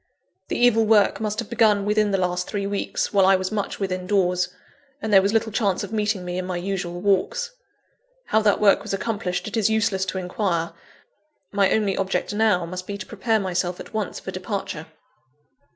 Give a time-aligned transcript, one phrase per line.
[0.47, 3.51] The evil work must have been begun within the last three weeks, while I was
[3.51, 4.49] much within doors,
[4.99, 7.51] and there was little chance of meeting me in my usual walks.
[8.25, 10.73] How that work was accomplished it is useless to inquire;
[11.51, 14.87] my only object now, must be to prepare myself at once for departure.